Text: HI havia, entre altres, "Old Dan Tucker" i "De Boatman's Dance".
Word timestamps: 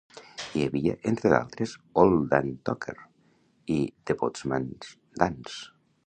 HI 0.59 0.61
havia, 0.67 0.93
entre 1.09 1.33
altres, 1.39 1.73
"Old 2.03 2.23
Dan 2.31 2.49
Tucker" 2.69 2.95
i 3.75 3.77
"De 4.11 4.17
Boatman's 4.23 4.91
Dance". 5.23 5.61